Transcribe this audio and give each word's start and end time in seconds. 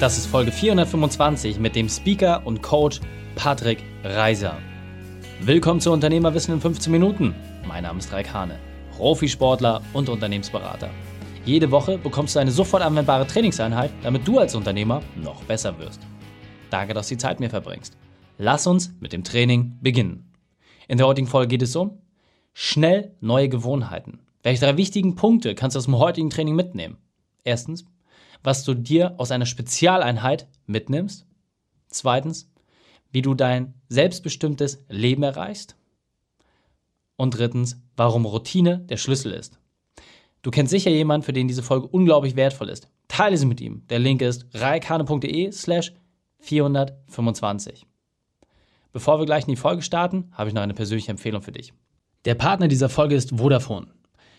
Das 0.00 0.16
ist 0.16 0.28
Folge 0.28 0.50
425 0.50 1.58
mit 1.58 1.76
dem 1.76 1.86
Speaker 1.86 2.40
und 2.46 2.62
Coach 2.62 3.00
Patrick 3.34 3.84
Reiser. 4.02 4.56
Willkommen 5.42 5.78
zu 5.78 5.92
Unternehmerwissen 5.92 6.54
in 6.54 6.60
15 6.62 6.90
Minuten. 6.90 7.34
Mein 7.68 7.82
Name 7.82 7.98
ist 7.98 8.10
Raik 8.10 8.32
Hane, 8.32 8.58
Profisportler 8.96 9.82
und 9.92 10.08
Unternehmensberater. 10.08 10.88
Jede 11.44 11.70
Woche 11.70 11.98
bekommst 11.98 12.34
du 12.34 12.38
eine 12.38 12.50
sofort 12.50 12.82
anwendbare 12.82 13.26
Trainingseinheit, 13.26 13.90
damit 14.02 14.26
du 14.26 14.38
als 14.38 14.54
Unternehmer 14.54 15.02
noch 15.22 15.44
besser 15.44 15.78
wirst. 15.78 16.00
Danke, 16.70 16.94
dass 16.94 17.08
du 17.08 17.16
die 17.16 17.20
Zeit 17.20 17.38
mir 17.38 17.50
verbringst. 17.50 17.94
Lass 18.38 18.66
uns 18.66 18.94
mit 19.00 19.12
dem 19.12 19.22
Training 19.22 19.76
beginnen. 19.82 20.32
In 20.88 20.96
der 20.96 21.08
heutigen 21.08 21.28
Folge 21.28 21.48
geht 21.48 21.62
es 21.62 21.76
um 21.76 21.98
schnell 22.54 23.14
neue 23.20 23.50
Gewohnheiten. 23.50 24.20
Welche 24.42 24.64
drei 24.64 24.78
wichtigen 24.78 25.14
Punkte 25.14 25.54
kannst 25.54 25.74
du 25.74 25.78
aus 25.78 25.84
dem 25.84 25.98
heutigen 25.98 26.30
Training 26.30 26.56
mitnehmen? 26.56 26.96
Erstens, 27.44 27.84
was 28.42 28.64
du 28.64 28.74
dir 28.74 29.14
aus 29.18 29.30
einer 29.30 29.46
Spezialeinheit 29.46 30.48
mitnimmst. 30.66 31.26
Zweitens, 31.88 32.50
wie 33.10 33.22
du 33.22 33.34
dein 33.34 33.74
selbstbestimmtes 33.88 34.84
Leben 34.88 35.22
erreichst. 35.22 35.76
Und 37.16 37.36
drittens, 37.36 37.80
warum 37.96 38.24
Routine 38.24 38.78
der 38.78 38.96
Schlüssel 38.96 39.32
ist. 39.32 39.58
Du 40.42 40.50
kennst 40.50 40.70
sicher 40.70 40.90
jemanden, 40.90 41.24
für 41.24 41.32
den 41.32 41.48
diese 41.48 41.62
Folge 41.62 41.86
unglaublich 41.88 42.36
wertvoll 42.36 42.70
ist. 42.70 42.88
Teile 43.08 43.36
sie 43.36 43.46
mit 43.46 43.60
ihm. 43.60 43.86
Der 43.88 43.98
Link 43.98 44.22
ist 44.22 44.46
reikane.de 44.54 45.52
slash 45.52 45.92
425. 46.38 47.86
Bevor 48.92 49.18
wir 49.18 49.26
gleich 49.26 49.44
in 49.44 49.50
die 49.50 49.56
Folge 49.56 49.82
starten, 49.82 50.30
habe 50.32 50.48
ich 50.48 50.54
noch 50.54 50.62
eine 50.62 50.74
persönliche 50.74 51.10
Empfehlung 51.10 51.42
für 51.42 51.52
dich. 51.52 51.74
Der 52.24 52.34
Partner 52.34 52.68
dieser 52.68 52.88
Folge 52.88 53.14
ist 53.14 53.36
Vodafone. 53.36 53.88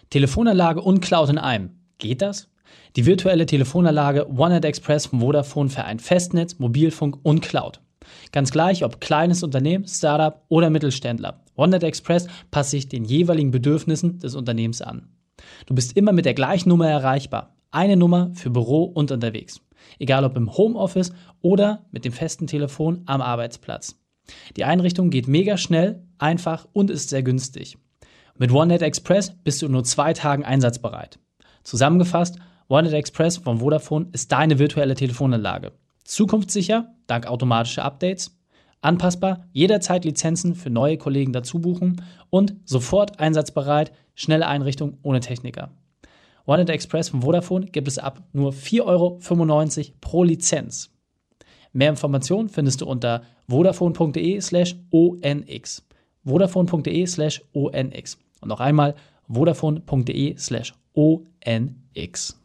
Telefonanlage 0.10 0.82
und 0.82 1.02
Cloud 1.02 1.30
in 1.30 1.38
einem. 1.38 1.80
Geht 1.98 2.22
das? 2.22 2.50
Die 2.96 3.06
virtuelle 3.06 3.46
Telefonanlage 3.46 4.30
OneNet 4.30 4.66
Express 4.66 5.08
von 5.08 5.20
Vodafone 5.22 5.70
vereint 5.70 6.02
Festnetz, 6.02 6.60
Mobilfunk 6.60 7.18
und 7.24 7.42
Cloud. 7.42 7.82
Ganz 8.32 8.52
gleich, 8.52 8.84
ob 8.84 9.00
kleines 9.00 9.44
Unternehmen, 9.44 9.88
Startup 9.88 10.42
oder 10.50 10.70
Mittelständler. 10.70 11.42
OneNet 11.56 11.84
Express 11.84 12.28
passt 12.50 12.72
sich 12.72 12.90
den 12.90 13.06
jeweiligen 13.06 13.52
Bedürfnissen 13.52 14.20
des 14.20 14.36
Unternehmens 14.36 14.82
an. 14.82 15.10
Du 15.66 15.76
bist 15.76 15.96
immer 15.96 16.12
mit 16.12 16.26
der 16.26 16.34
gleichen 16.34 16.70
Nummer 16.70 16.90
erreichbar. 16.90 17.56
Eine 17.72 17.96
Nummer 17.96 18.32
für 18.34 18.50
Büro 18.50 18.84
und 18.84 19.12
unterwegs. 19.12 19.62
Egal 19.98 20.26
ob 20.26 20.36
im 20.36 20.56
Homeoffice 20.56 21.14
oder 21.42 21.86
mit 21.92 22.06
dem 22.06 22.12
festen 22.12 22.48
Telefon 22.48 23.04
am 23.06 23.22
Arbeitsplatz. 23.22 23.96
Die 24.56 24.66
Einrichtung 24.66 25.10
geht 25.10 25.28
mega 25.28 25.58
schnell, 25.58 26.04
einfach 26.18 26.68
und 26.74 26.90
ist 26.90 27.10
sehr 27.10 27.24
günstig. 27.24 27.78
Mit 28.38 28.52
OneNet 28.52 28.82
Express 28.82 29.36
bist 29.44 29.62
du 29.62 29.68
in 29.68 29.72
nur 29.72 29.84
zwei 29.84 30.14
Tagen 30.14 30.44
einsatzbereit. 30.44 31.20
Zusammengefasst, 31.64 32.38
OneNet 32.72 32.94
Express 32.94 33.36
von 33.36 33.60
Vodafone 33.60 34.08
ist 34.14 34.32
deine 34.32 34.58
virtuelle 34.58 34.96
Telefonanlage. 34.96 35.74
Zukunftssicher, 36.06 36.96
dank 37.06 37.28
automatischer 37.28 37.84
Updates, 37.84 38.40
anpassbar, 38.80 39.46
jederzeit 39.52 40.06
Lizenzen 40.06 40.56
für 40.56 40.70
neue 40.70 40.98
Kollegen 40.98 41.34
dazu 41.34 41.60
buchen 41.60 42.02
und 42.30 42.56
sofort 42.64 43.20
einsatzbereit, 43.20 43.92
schnelle 44.16 44.48
Einrichtung 44.48 45.00
ohne 45.04 45.20
Techniker. 45.20 45.72
OneNet 46.46 46.70
Express 46.70 47.10
von 47.10 47.24
Vodafone 47.24 47.66
gibt 47.66 47.90
es 47.90 47.98
ab 47.98 48.24
nur 48.32 48.54
4,95 48.54 48.86
Euro 48.86 49.20
pro 50.00 50.24
Lizenz. 50.24 50.92
Mehr 51.74 51.90
Informationen 51.90 52.48
findest 52.48 52.80
du 52.80 52.86
unter 52.86 53.24
vodafone.de 53.50 54.40
slash 54.40 54.78
onx. 54.92 55.86
vodafone.de 56.24 57.06
slash 57.06 57.44
onx. 57.54 58.18
Und 58.40 58.48
noch 58.48 58.62
einmal 58.62 58.96
vodafone.de 59.28 60.38
slash 60.38 60.74
onx. 60.94 62.41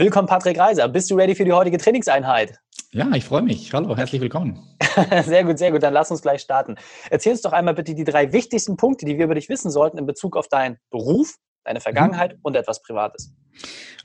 Willkommen, 0.00 0.26
Patrick 0.26 0.58
Reiser. 0.58 0.88
Bist 0.88 1.10
du 1.10 1.14
ready 1.14 1.34
für 1.34 1.44
die 1.44 1.52
heutige 1.52 1.76
Trainingseinheit? 1.76 2.58
Ja, 2.90 3.10
ich 3.14 3.22
freue 3.22 3.42
mich. 3.42 3.70
Hallo, 3.74 3.94
herzlich 3.94 4.22
willkommen. 4.22 4.58
sehr 5.26 5.44
gut, 5.44 5.58
sehr 5.58 5.72
gut. 5.72 5.82
Dann 5.82 5.92
lass 5.92 6.10
uns 6.10 6.22
gleich 6.22 6.40
starten. 6.40 6.76
Erzähl 7.10 7.32
uns 7.32 7.42
doch 7.42 7.52
einmal 7.52 7.74
bitte 7.74 7.94
die 7.94 8.04
drei 8.04 8.32
wichtigsten 8.32 8.78
Punkte, 8.78 9.04
die 9.04 9.18
wir 9.18 9.26
über 9.26 9.34
dich 9.34 9.50
wissen 9.50 9.70
sollten 9.70 9.98
in 9.98 10.06
Bezug 10.06 10.38
auf 10.38 10.48
deinen 10.48 10.78
Beruf, 10.88 11.34
deine 11.64 11.80
Vergangenheit 11.80 12.32
mhm. 12.32 12.38
und 12.44 12.56
etwas 12.56 12.80
Privates. 12.80 13.34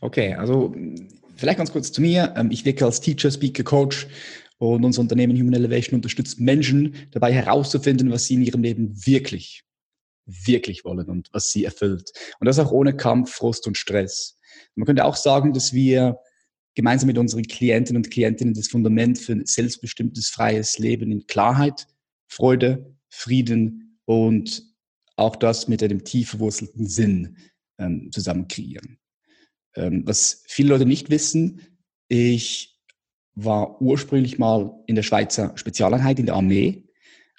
Okay, 0.01 0.33
also 0.33 0.75
vielleicht 1.37 1.59
ganz 1.59 1.71
kurz 1.71 1.93
zu 1.93 2.01
mir. 2.01 2.33
Ähm, 2.35 2.51
ich 2.51 2.65
wirke 2.65 2.83
als 2.83 2.99
Teacher, 2.99 3.31
Speaker, 3.31 3.63
Coach 3.63 4.07
und 4.57 4.83
unser 4.83 4.99
Unternehmen 4.99 5.39
Human 5.39 5.53
Elevation 5.53 5.95
unterstützt 5.95 6.41
Menschen 6.41 7.07
dabei 7.11 7.31
herauszufinden, 7.31 8.11
was 8.11 8.25
sie 8.25 8.33
in 8.33 8.41
ihrem 8.41 8.63
Leben 8.63 8.93
wirklich, 9.05 9.63
wirklich 10.25 10.83
wollen 10.83 11.09
und 11.09 11.29
was 11.31 11.51
sie 11.51 11.63
erfüllt. 11.63 12.11
Und 12.41 12.47
das 12.47 12.59
auch 12.59 12.73
ohne 12.73 12.97
Kampf, 12.97 13.31
Frust 13.31 13.65
und 13.65 13.77
Stress. 13.77 14.35
Man 14.75 14.85
könnte 14.85 15.05
auch 15.05 15.15
sagen, 15.15 15.53
dass 15.53 15.73
wir 15.73 16.19
gemeinsam 16.75 17.07
mit 17.07 17.17
unseren 17.17 17.43
Klientinnen 17.43 18.03
und 18.03 18.11
Klientinnen 18.11 18.53
das 18.53 18.67
Fundament 18.67 19.17
für 19.17 19.33
ein 19.33 19.45
selbstbestimmtes, 19.45 20.29
freies 20.29 20.77
Leben 20.77 21.11
in 21.11 21.25
Klarheit, 21.25 21.87
Freude, 22.27 22.93
Frieden 23.09 23.99
und 24.05 24.63
auch 25.15 25.35
das 25.37 25.67
mit 25.67 25.81
einem 25.81 26.03
tief 26.03 26.31
verwurzelten 26.31 26.87
Sinn 26.87 27.37
ähm, 27.79 28.09
zusammen 28.11 28.47
kreieren. 28.47 28.99
Ähm, 29.75 30.03
was 30.05 30.43
viele 30.47 30.69
Leute 30.69 30.85
nicht 30.85 31.09
wissen, 31.09 31.61
ich 32.07 32.77
war 33.35 33.81
ursprünglich 33.81 34.37
mal 34.37 34.71
in 34.85 34.95
der 34.95 35.03
Schweizer 35.03 35.53
Spezialeinheit 35.55 36.19
in 36.19 36.25
der 36.25 36.35
Armee 36.35 36.83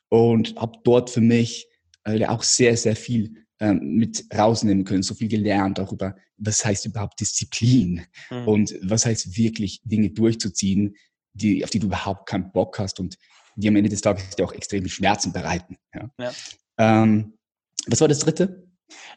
und 0.08 0.56
habe 0.56 0.78
dort 0.84 1.10
für 1.10 1.20
mich 1.20 1.68
äh, 2.04 2.24
auch 2.26 2.42
sehr, 2.42 2.76
sehr 2.76 2.96
viel 2.96 3.46
ähm, 3.60 3.96
mit 3.96 4.26
rausnehmen 4.34 4.84
können, 4.84 5.02
so 5.02 5.14
viel 5.14 5.28
gelernt, 5.28 5.80
auch 5.80 5.92
über, 5.92 6.16
was 6.38 6.64
heißt 6.64 6.86
überhaupt 6.86 7.20
Disziplin 7.20 8.06
mhm. 8.30 8.48
und 8.48 8.74
was 8.82 9.06
heißt 9.06 9.36
wirklich 9.36 9.80
Dinge 9.84 10.10
durchzuziehen, 10.10 10.96
die, 11.32 11.64
auf 11.64 11.70
die 11.70 11.78
du 11.78 11.86
überhaupt 11.86 12.28
keinen 12.28 12.52
Bock 12.52 12.78
hast 12.78 13.00
und 13.00 13.16
die 13.56 13.68
am 13.68 13.76
Ende 13.76 13.88
des 13.88 14.00
Tages 14.00 14.36
dir 14.36 14.44
auch 14.44 14.52
extreme 14.52 14.88
Schmerzen 14.88 15.32
bereiten. 15.32 15.76
Ja. 15.94 16.10
ja. 16.20 16.32
Ähm, 16.78 17.38
was 17.86 18.00
war 18.00 18.08
das 18.08 18.18
dritte? 18.18 18.66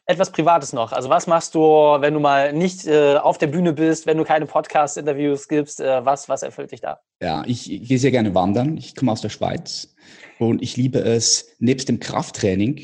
Etwas 0.06 0.32
Privates 0.32 0.74
noch. 0.74 0.92
Also 0.92 1.10
was 1.10 1.28
machst 1.28 1.54
du, 1.54 1.60
wenn 1.60 2.14
du 2.14 2.20
mal 2.20 2.54
nicht 2.54 2.88
äh, 2.88 3.18
auf 3.18 3.38
der 3.38 3.48
Bühne 3.48 3.74
bist, 3.74 4.08
wenn 4.08 4.18
du 4.18 4.24
keine 4.24 4.48
Podcast-Interviews 4.48 5.48
gibst? 5.48 5.80
Äh, 5.80 6.04
was, 6.06 6.28
was 6.28 6.42
erfüllt 6.42 6.72
dich 6.72 6.82
da? 6.82 7.00
Ja, 7.22 7.44
ich, 7.46 7.72
ich 7.72 7.88
gehe 7.88 8.00
sehr 8.00 8.12
gerne 8.12 8.34
wandern. 8.34 8.78
Ich 8.78 8.96
komme 8.96 9.12
aus 9.12 9.22
der 9.22 9.30
Schweiz 9.30 9.94
und 10.40 10.64
ich 10.64 10.78
liebe 10.78 11.00
es, 11.00 11.56
nebst 11.60 11.90
dem 11.90 12.00
Krafttraining, 12.00 12.78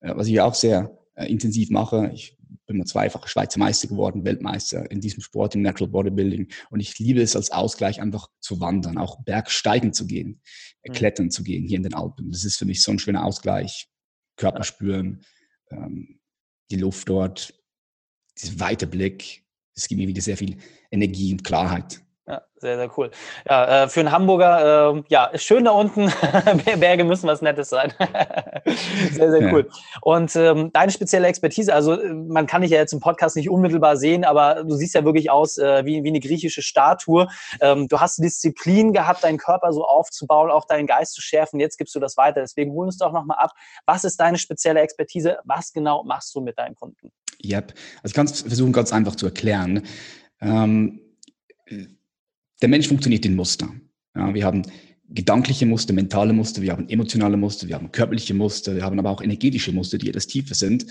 äh, 0.00 0.14
was 0.14 0.28
ich 0.28 0.40
auch 0.40 0.54
sehr 0.54 0.96
äh, 1.16 1.26
intensiv 1.26 1.70
mache, 1.70 2.10
ich 2.14 2.36
bin 2.66 2.78
mal 2.78 2.84
zweifacher 2.84 3.28
Schweizer 3.28 3.58
Meister 3.58 3.88
geworden, 3.88 4.24
Weltmeister 4.24 4.90
in 4.90 5.00
diesem 5.00 5.20
Sport, 5.22 5.54
im 5.54 5.62
Natural 5.62 5.90
Bodybuilding. 5.90 6.48
Und 6.70 6.80
ich 6.80 6.98
liebe 6.98 7.20
es 7.20 7.36
als 7.36 7.50
Ausgleich 7.50 8.00
einfach 8.00 8.28
zu 8.40 8.60
wandern, 8.60 8.98
auch 8.98 9.22
bergsteigen 9.22 9.92
zu 9.92 10.06
gehen, 10.06 10.40
mhm. 10.84 10.92
klettern 10.92 11.30
zu 11.30 11.42
gehen 11.42 11.66
hier 11.66 11.76
in 11.76 11.82
den 11.82 11.94
Alpen. 11.94 12.30
Das 12.30 12.44
ist 12.44 12.56
für 12.56 12.66
mich 12.66 12.82
so 12.82 12.92
ein 12.92 12.98
schöner 12.98 13.24
Ausgleich. 13.24 13.88
Körper 14.36 14.64
spüren, 14.64 15.24
ähm, 15.70 16.20
die 16.70 16.76
Luft 16.76 17.08
dort, 17.08 17.52
dieser 18.38 18.58
weite 18.60 18.86
Blick, 18.86 19.44
das 19.74 19.88
gibt 19.88 20.00
mir 20.00 20.08
wieder 20.08 20.22
sehr 20.22 20.36
viel 20.36 20.56
Energie 20.90 21.32
und 21.32 21.44
Klarheit. 21.44 22.02
Sehr, 22.60 22.76
sehr 22.76 22.98
cool. 22.98 23.10
Ja, 23.48 23.84
äh, 23.84 23.88
für 23.88 24.00
einen 24.00 24.12
Hamburger, 24.12 24.94
äh, 24.94 25.02
ja, 25.08 25.30
schön 25.36 25.64
da 25.64 25.70
unten. 25.70 26.12
Berge 26.78 27.04
müssen 27.04 27.26
was 27.26 27.40
Nettes 27.40 27.70
sein. 27.70 27.94
sehr, 29.12 29.30
sehr 29.30 29.52
cool. 29.52 29.66
Ja. 29.66 29.98
Und 30.02 30.36
ähm, 30.36 30.70
deine 30.70 30.92
spezielle 30.92 31.26
Expertise, 31.26 31.74
also 31.74 31.98
äh, 31.98 32.12
man 32.12 32.46
kann 32.46 32.60
dich 32.60 32.70
ja 32.72 32.76
jetzt 32.76 32.92
im 32.92 33.00
Podcast 33.00 33.36
nicht 33.36 33.48
unmittelbar 33.48 33.96
sehen, 33.96 34.26
aber 34.26 34.62
du 34.62 34.74
siehst 34.74 34.94
ja 34.94 35.06
wirklich 35.06 35.30
aus 35.30 35.56
äh, 35.56 35.86
wie, 35.86 36.04
wie 36.04 36.08
eine 36.08 36.20
griechische 36.20 36.60
Statue. 36.60 37.28
Ähm, 37.62 37.88
du 37.88 37.98
hast 37.98 38.22
Disziplin 38.22 38.92
gehabt, 38.92 39.24
deinen 39.24 39.38
Körper 39.38 39.72
so 39.72 39.86
aufzubauen, 39.86 40.50
auch 40.50 40.66
deinen 40.66 40.86
Geist 40.86 41.14
zu 41.14 41.22
schärfen. 41.22 41.60
Jetzt 41.60 41.78
gibst 41.78 41.94
du 41.94 41.98
das 41.98 42.18
weiter. 42.18 42.42
Deswegen 42.42 42.72
holen 42.72 42.88
uns 42.88 42.98
doch 42.98 43.12
nochmal 43.12 43.38
ab. 43.38 43.52
Was 43.86 44.04
ist 44.04 44.20
deine 44.20 44.36
spezielle 44.36 44.80
Expertise? 44.80 45.38
Was 45.44 45.72
genau 45.72 46.04
machst 46.04 46.34
du 46.34 46.42
mit 46.42 46.58
deinen 46.58 46.74
Kunden? 46.74 47.10
Yep. 47.42 47.72
Also 48.02 48.04
ich 48.04 48.12
kann 48.12 48.26
es 48.26 48.42
versuchen, 48.42 48.74
ganz 48.74 48.92
einfach 48.92 49.16
zu 49.16 49.24
erklären. 49.24 49.82
Ähm, 50.42 51.00
der 52.62 52.68
Mensch 52.68 52.88
funktioniert 52.88 53.24
in 53.26 53.36
Muster. 53.36 53.72
Ja, 54.14 54.34
wir 54.34 54.44
haben 54.44 54.62
gedankliche 55.08 55.66
Muster, 55.66 55.92
mentale 55.92 56.32
Muster, 56.32 56.62
wir 56.62 56.72
haben 56.72 56.88
emotionale 56.88 57.36
Muster, 57.36 57.66
wir 57.68 57.74
haben 57.74 57.90
körperliche 57.90 58.34
Muster, 58.34 58.76
wir 58.76 58.84
haben 58.84 58.98
aber 58.98 59.10
auch 59.10 59.22
energetische 59.22 59.72
Muster, 59.72 59.98
die 59.98 60.08
etwas 60.08 60.26
tiefer 60.26 60.54
sind. 60.54 60.86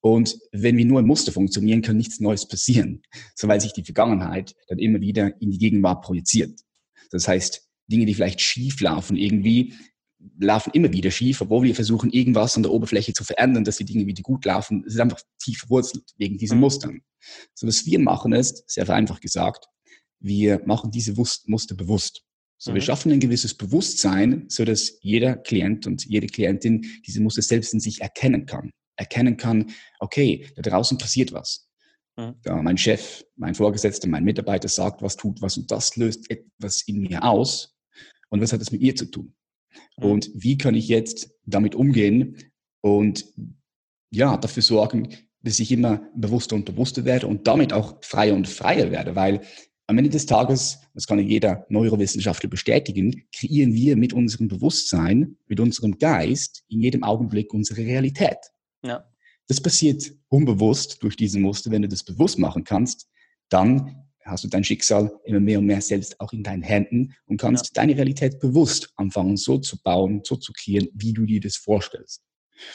Und 0.00 0.38
wenn 0.52 0.76
wir 0.76 0.84
nur 0.84 1.00
im 1.00 1.06
Muster 1.06 1.32
funktionieren, 1.32 1.80
kann 1.80 1.96
nichts 1.96 2.20
Neues 2.20 2.46
passieren, 2.46 3.02
so 3.34 3.48
weil 3.48 3.60
sich 3.60 3.72
die 3.72 3.84
Vergangenheit 3.84 4.54
dann 4.68 4.78
immer 4.78 5.00
wieder 5.00 5.40
in 5.40 5.50
die 5.50 5.58
Gegenwart 5.58 6.02
projiziert. 6.02 6.60
Das 7.10 7.28
heißt, 7.28 7.66
Dinge, 7.90 8.06
die 8.06 8.14
vielleicht 8.14 8.40
schief 8.40 8.80
laufen, 8.80 9.16
irgendwie 9.16 9.74
laufen 10.38 10.70
immer 10.72 10.92
wieder 10.92 11.10
schief, 11.10 11.40
obwohl 11.40 11.64
wir 11.64 11.74
versuchen, 11.74 12.10
irgendwas 12.10 12.56
an 12.56 12.62
der 12.62 12.72
Oberfläche 12.72 13.12
zu 13.12 13.24
verändern, 13.24 13.64
dass 13.64 13.78
die 13.78 13.84
Dinge 13.84 14.06
wieder 14.06 14.22
gut 14.22 14.44
laufen. 14.44 14.84
Es 14.86 14.94
ist 14.94 15.00
einfach 15.00 15.20
tief 15.42 15.60
verwurzelt 15.60 16.04
wegen 16.16 16.38
diesen 16.38 16.58
mhm. 16.58 16.62
Mustern. 16.62 17.00
So 17.54 17.66
was 17.66 17.86
wir 17.86 17.98
machen 17.98 18.32
ist, 18.32 18.64
sehr 18.68 18.86
vereinfacht 18.86 19.22
gesagt, 19.22 19.66
wir 20.22 20.62
machen 20.64 20.90
diese 20.90 21.14
Muster 21.14 21.74
bewusst. 21.74 22.22
So, 22.58 22.70
mhm. 22.70 22.76
wir 22.76 22.82
schaffen 22.82 23.12
ein 23.12 23.20
gewisses 23.20 23.54
Bewusstsein, 23.54 24.46
so 24.48 24.64
dass 24.64 24.98
jeder 25.00 25.36
Klient 25.36 25.86
und 25.86 26.04
jede 26.04 26.28
Klientin 26.28 26.86
diese 27.06 27.20
Muster 27.20 27.42
selbst 27.42 27.74
in 27.74 27.80
sich 27.80 28.00
erkennen 28.00 28.46
kann. 28.46 28.70
Erkennen 28.96 29.36
kann, 29.36 29.72
okay, 29.98 30.46
da 30.56 30.62
draußen 30.62 30.96
passiert 30.98 31.32
was. 31.32 31.68
Mhm. 32.16 32.34
Da 32.42 32.62
mein 32.62 32.78
Chef, 32.78 33.24
mein 33.36 33.54
Vorgesetzter, 33.54 34.08
mein 34.08 34.24
Mitarbeiter 34.24 34.68
sagt, 34.68 35.02
was 35.02 35.16
tut 35.16 35.42
was 35.42 35.56
und 35.56 35.70
das 35.70 35.96
löst 35.96 36.30
etwas 36.30 36.82
in 36.86 37.00
mir 37.00 37.24
aus. 37.24 37.74
Und 38.30 38.40
was 38.40 38.52
hat 38.52 38.60
das 38.60 38.72
mit 38.72 38.80
ihr 38.80 38.96
zu 38.96 39.06
tun? 39.06 39.34
Mhm. 39.98 40.04
Und 40.04 40.30
wie 40.34 40.56
kann 40.56 40.74
ich 40.74 40.88
jetzt 40.88 41.30
damit 41.44 41.74
umgehen 41.74 42.36
und 42.80 43.26
ja, 44.10 44.36
dafür 44.36 44.62
sorgen, 44.62 45.16
dass 45.42 45.58
ich 45.58 45.72
immer 45.72 46.06
bewusster 46.14 46.54
und 46.54 46.64
bewusster 46.64 47.04
werde 47.04 47.26
und 47.26 47.46
damit 47.46 47.72
auch 47.72 48.02
freier 48.04 48.34
und 48.34 48.46
freier 48.46 48.90
werde, 48.90 49.16
weil 49.16 49.40
am 49.86 49.98
Ende 49.98 50.10
des 50.10 50.26
Tages, 50.26 50.80
das 50.94 51.06
kann 51.06 51.18
jeder 51.18 51.66
Neurowissenschaftler 51.68 52.48
bestätigen, 52.48 53.24
kreieren 53.34 53.74
wir 53.74 53.96
mit 53.96 54.12
unserem 54.12 54.48
Bewusstsein, 54.48 55.36
mit 55.48 55.60
unserem 55.60 55.98
Geist 55.98 56.64
in 56.68 56.80
jedem 56.80 57.02
Augenblick 57.02 57.52
unsere 57.52 57.82
Realität. 57.82 58.38
Ja. 58.82 59.04
Das 59.48 59.60
passiert 59.60 60.12
unbewusst 60.28 61.02
durch 61.02 61.16
diese 61.16 61.38
Muster. 61.38 61.70
Wenn 61.70 61.82
du 61.82 61.88
das 61.88 62.04
bewusst 62.04 62.38
machen 62.38 62.64
kannst, 62.64 63.08
dann 63.48 64.02
hast 64.24 64.44
du 64.44 64.48
dein 64.48 64.64
Schicksal 64.64 65.12
immer 65.24 65.40
mehr 65.40 65.58
und 65.58 65.66
mehr 65.66 65.80
selbst 65.80 66.20
auch 66.20 66.32
in 66.32 66.42
deinen 66.42 66.62
Händen 66.62 67.14
und 67.26 67.40
kannst 67.40 67.66
ja. 67.66 67.70
deine 67.74 67.96
Realität 67.96 68.38
bewusst 68.38 68.92
anfangen, 68.96 69.36
so 69.36 69.58
zu 69.58 69.82
bauen, 69.82 70.22
so 70.24 70.36
zu 70.36 70.52
kreieren, 70.52 70.88
wie 70.94 71.12
du 71.12 71.26
dir 71.26 71.40
das 71.40 71.56
vorstellst. 71.56 72.22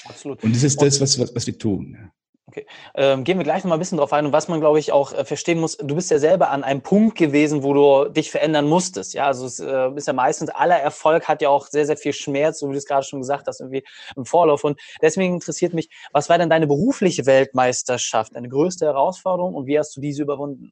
Absolut. 0.05 0.43
Und 0.43 0.53
das 0.53 0.63
ist 0.63 0.81
das, 0.81 0.99
was, 0.99 1.17
was, 1.17 1.33
was 1.33 1.47
wir 1.47 1.57
tun. 1.57 2.11
Okay. 2.49 2.65
Ähm, 2.95 3.25
gehen 3.25 3.37
wir 3.37 3.43
gleich 3.43 3.63
noch 3.63 3.69
mal 3.69 3.75
ein 3.75 3.79
bisschen 3.79 3.97
drauf 3.97 4.13
ein. 4.13 4.25
Und 4.25 4.31
was 4.31 4.47
man, 4.47 4.61
glaube 4.61 4.79
ich, 4.79 4.93
auch 4.93 5.11
äh, 5.11 5.25
verstehen 5.25 5.59
muss, 5.59 5.75
du 5.75 5.95
bist 5.95 6.09
ja 6.11 6.17
selber 6.17 6.49
an 6.49 6.63
einem 6.63 6.81
Punkt 6.81 7.17
gewesen, 7.17 7.61
wo 7.61 7.73
du 7.73 8.09
dich 8.09 8.31
verändern 8.31 8.69
musstest. 8.69 9.13
Ja, 9.13 9.25
also 9.27 9.45
es 9.45 9.59
äh, 9.59 9.89
ist 9.95 10.07
ja 10.07 10.13
meistens, 10.13 10.49
aller 10.49 10.77
Erfolg 10.77 11.27
hat 11.27 11.41
ja 11.41 11.49
auch 11.49 11.67
sehr, 11.67 11.85
sehr 11.85 11.97
viel 11.97 12.13
Schmerz, 12.13 12.59
so 12.59 12.69
wie 12.69 12.71
du 12.71 12.77
es 12.77 12.85
gerade 12.85 13.05
schon 13.05 13.19
gesagt 13.19 13.47
hast, 13.47 13.59
irgendwie 13.59 13.83
im 14.15 14.25
Vorlauf. 14.25 14.63
Und 14.63 14.79
deswegen 15.01 15.33
interessiert 15.33 15.73
mich, 15.73 15.89
was 16.13 16.29
war 16.29 16.37
denn 16.37 16.49
deine 16.49 16.67
berufliche 16.67 17.25
Weltmeisterschaft, 17.25 18.33
deine 18.33 18.47
größte 18.47 18.85
Herausforderung 18.85 19.53
und 19.53 19.67
wie 19.67 19.77
hast 19.77 19.97
du 19.97 19.99
diese 19.99 20.21
überwunden? 20.21 20.71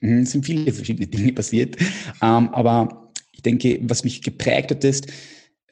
Mhm, 0.00 0.22
es 0.22 0.30
sind 0.30 0.46
viele 0.46 0.72
verschiedene 0.72 1.06
Dinge 1.06 1.34
passiert. 1.34 1.76
Ähm, 2.22 2.48
aber 2.54 3.10
ich 3.32 3.42
denke, 3.42 3.78
was 3.82 4.04
mich 4.04 4.22
geprägt 4.22 4.70
hat, 4.70 4.84
ist, 4.84 5.06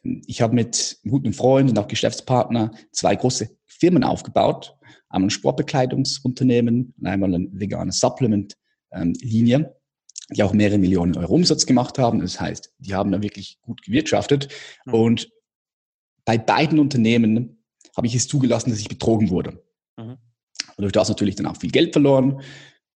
ich 0.02 0.42
habe 0.42 0.54
mit 0.54 0.98
guten 1.08 1.32
Freund 1.32 1.70
und 1.70 1.78
auch 1.78 1.88
Geschäftspartner 1.88 2.72
zwei 2.92 3.16
große 3.16 3.57
Firmen 3.78 4.04
aufgebaut 4.04 4.78
einmal 5.08 5.28
ein 5.28 5.30
Sportbekleidungsunternehmen 5.30 6.94
und 6.98 7.06
einmal 7.06 7.34
eine 7.34 7.48
vegane 7.52 7.92
Supplement-Linie, 7.92 9.56
ähm, 9.56 9.66
die 10.30 10.42
auch 10.42 10.52
mehrere 10.52 10.78
Millionen 10.78 11.16
Euro 11.16 11.34
Umsatz 11.34 11.66
gemacht 11.66 11.98
haben. 11.98 12.20
Das 12.20 12.40
heißt, 12.40 12.72
die 12.78 12.94
haben 12.94 13.12
da 13.12 13.22
wirklich 13.22 13.58
gut 13.62 13.82
gewirtschaftet. 13.82 14.48
Mhm. 14.84 14.94
Und 14.94 15.30
bei 16.24 16.36
beiden 16.36 16.78
Unternehmen 16.78 17.64
habe 17.96 18.06
ich 18.06 18.14
es 18.14 18.28
zugelassen, 18.28 18.70
dass 18.70 18.80
ich 18.80 18.88
betrogen 18.88 19.30
wurde. 19.30 19.64
Mhm. 19.96 20.18
Und 20.76 20.82
durch 20.82 20.92
das 20.92 21.08
natürlich 21.08 21.36
dann 21.36 21.46
auch 21.46 21.56
viel 21.56 21.70
Geld 21.70 21.92
verloren. 21.92 22.42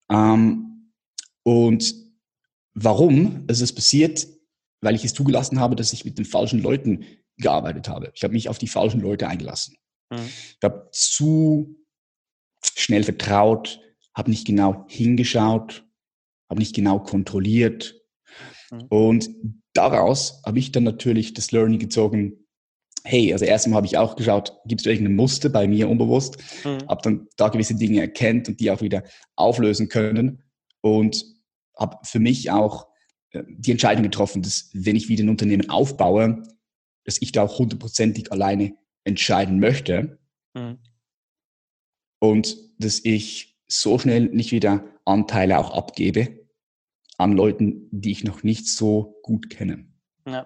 Ähm, 0.09 0.91
und 1.43 1.95
warum 2.73 3.45
ist 3.47 3.61
es 3.61 3.73
passiert? 3.73 4.27
Weil 4.81 4.95
ich 4.95 5.03
es 5.03 5.13
zugelassen 5.13 5.59
habe, 5.59 5.75
dass 5.75 5.93
ich 5.93 6.05
mit 6.05 6.17
den 6.17 6.25
falschen 6.25 6.61
Leuten 6.61 7.05
gearbeitet 7.37 7.89
habe. 7.89 8.11
Ich 8.13 8.23
habe 8.23 8.33
mich 8.33 8.47
auf 8.47 8.59
die 8.59 8.67
falschen 8.67 9.01
Leute 9.01 9.27
eingelassen. 9.27 9.75
Mhm. 10.09 10.17
Ich 10.27 10.63
habe 10.63 10.89
zu 10.91 11.75
schnell 12.61 13.03
vertraut, 13.03 13.79
habe 14.13 14.29
nicht 14.29 14.45
genau 14.45 14.85
hingeschaut, 14.87 15.85
habe 16.49 16.59
nicht 16.59 16.75
genau 16.75 16.99
kontrolliert. 16.99 17.95
Mhm. 18.71 18.83
Und 18.89 19.29
daraus 19.73 20.41
habe 20.45 20.59
ich 20.59 20.71
dann 20.71 20.83
natürlich 20.83 21.33
das 21.33 21.51
Learning 21.51 21.79
gezogen, 21.79 22.43
hey, 23.03 23.33
also 23.33 23.45
erstmal 23.45 23.77
habe 23.77 23.87
ich 23.87 23.97
auch 23.97 24.15
geschaut, 24.15 24.53
gibt 24.65 24.81
es 24.81 24.87
irgendein 24.87 25.15
Muster 25.15 25.49
bei 25.49 25.67
mir 25.67 25.89
unbewusst, 25.89 26.37
mhm. 26.63 26.87
habe 26.87 27.01
dann 27.03 27.27
da 27.35 27.49
gewisse 27.49 27.75
Dinge 27.75 28.01
erkennt 28.01 28.47
und 28.47 28.59
die 28.59 28.71
auch 28.71 28.81
wieder 28.81 29.03
auflösen 29.35 29.89
können 29.89 30.43
und 30.81 31.25
habe 31.77 31.97
für 32.03 32.19
mich 32.19 32.51
auch 32.51 32.87
äh, 33.31 33.43
die 33.47 33.71
Entscheidung 33.71 34.03
getroffen, 34.03 34.41
dass 34.41 34.69
wenn 34.73 34.95
ich 34.95 35.09
wieder 35.09 35.23
ein 35.23 35.29
Unternehmen 35.29 35.69
aufbaue, 35.69 36.43
dass 37.03 37.21
ich 37.21 37.31
da 37.33 37.43
auch 37.43 37.59
hundertprozentig 37.59 38.31
alleine 38.31 38.75
entscheiden 39.05 39.59
möchte. 39.59 40.19
Mhm 40.53 40.79
und 42.23 42.57
dass 42.77 43.03
ich 43.03 43.59
so 43.67 43.99
schnell 43.99 44.27
nicht 44.27 44.53
wieder 44.53 44.85
Anteile 45.03 45.59
auch 45.59 45.71
abgebe 45.71 46.47
an 47.17 47.33
Leuten, 47.33 47.89
die 47.91 48.11
ich 48.11 48.23
noch 48.23 48.43
nicht 48.43 48.65
so 48.69 49.19
gut 49.23 49.49
kenne. 49.49 49.92
Ja, 50.25 50.45